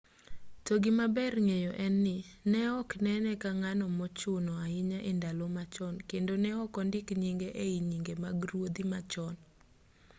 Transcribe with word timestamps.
to 0.65 0.73
gima 0.83 1.05
ber 1.15 1.33
ng'eyo 1.47 1.71
en 1.85 1.93
ni 2.05 2.17
ne 2.51 2.61
ok 2.79 2.89
nene 3.05 3.31
ka 3.41 3.49
ng'ano 3.59 3.85
mochuno 3.99 4.51
ahinya 4.65 4.99
e 5.09 5.11
ndalo 5.17 5.45
machon 5.57 5.95
kendo 6.09 6.33
ne 6.43 6.51
ok 6.63 6.73
ondik 6.81 7.07
nyinge 7.21 7.49
ei 7.65 7.75
nyinge 7.89 8.13
mag 8.23 8.37
ruodhi 8.49 8.83
ma 8.91 8.99
chon 9.11 9.35